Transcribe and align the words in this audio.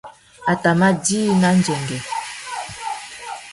A 0.51 0.53
tà 0.61 0.71
mà 0.79 0.87
djï 1.03 1.21
nà 1.41 1.49
ndzengüê. 1.57 1.99